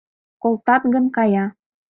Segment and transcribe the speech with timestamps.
[0.41, 1.45] Колтат гын, кая!